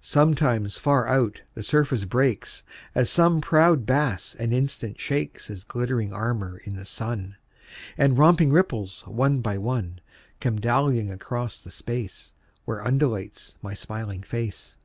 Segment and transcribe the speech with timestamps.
[0.00, 2.62] Sometimes, far out, the surface breaks,
[2.94, 7.36] As some proud bass an instant shakes His glittering armor in the sun,
[7.98, 10.00] And romping ripples, one by one,
[10.40, 12.32] Come dallyiong across the space
[12.64, 14.78] Where undulates my smiling face.